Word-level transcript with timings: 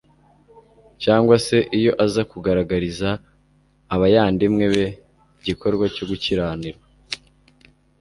cyangwa 1.03 1.35
se 1.45 1.57
iyo 1.79 1.91
aza 2.05 2.21
kugaragariza 2.31 3.09
abayandimwe 3.95 4.65
be 4.73 4.85
igikorwa 5.39 5.85
cyo 5.95 6.03
gukiranirwa. 6.09 6.85